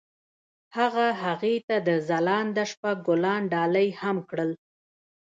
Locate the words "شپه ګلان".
2.71-3.41